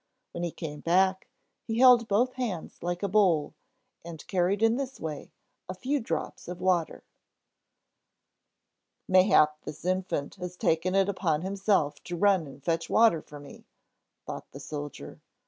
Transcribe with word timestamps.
When 0.31 0.41
he 0.43 0.49
came 0.51 0.79
back, 0.79 1.27
he 1.67 1.77
held 1.77 2.07
both 2.07 2.33
hands 2.33 2.81
like 2.81 3.03
a 3.03 3.07
bowl, 3.07 3.53
and 4.03 4.25
carried 4.25 4.63
in 4.63 4.75
this 4.75 4.99
way 4.99 5.31
a 5.69 5.75
few 5.75 5.99
drops 5.99 6.47
of 6.47 6.59
water. 6.59 7.03
"Mayhap 9.07 9.61
this 9.61 9.85
infant 9.85 10.37
has 10.37 10.57
taken 10.57 10.95
it 10.95 11.07
upon 11.07 11.43
himself 11.43 12.01
to 12.05 12.17
run 12.17 12.47
and 12.47 12.63
fetch 12.63 12.89
water 12.89 13.21
for 13.21 13.39
me," 13.39 13.67
thought 14.25 14.49
the 14.49 14.59
soldier. 14.59 15.21